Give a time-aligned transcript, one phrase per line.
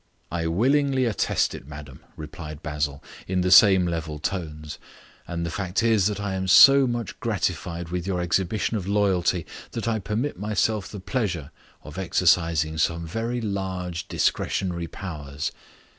[0.31, 4.79] "I willingly attest it, madam," replied Basil, in the same level tones,
[5.27, 9.45] "and the fact is that I am so much gratified with your exhibition of loyalty
[9.73, 11.51] that I permit myself the pleasure
[11.83, 15.51] of exercising some very large discretionary powers.